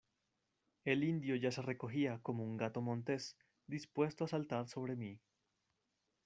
el 0.83 1.03
indio 1.03 1.35
ya 1.35 1.51
se 1.51 1.61
recogía, 1.61 2.17
como 2.23 2.43
un 2.43 2.57
gato 2.57 2.81
montés, 2.81 3.37
dispuesto 3.67 4.23
a 4.23 4.27
saltar 4.29 4.67
sobre 4.67 4.95
mí. 4.95 5.19